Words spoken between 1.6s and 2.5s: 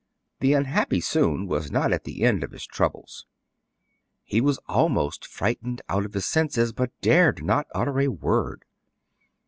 not at the end of